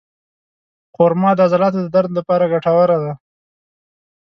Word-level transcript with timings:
خرما 0.93 1.31
د 1.37 1.39
عضلاتو 1.45 1.79
د 1.83 1.87
درد 1.95 2.11
لپاره 2.19 2.49
ګټوره 2.53 2.97
ده. 3.03 3.13